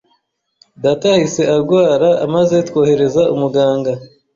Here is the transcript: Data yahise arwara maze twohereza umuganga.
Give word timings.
Data 0.83 1.05
yahise 1.13 1.41
arwara 1.55 2.09
maze 2.35 2.55
twohereza 2.67 3.21
umuganga. 3.35 3.91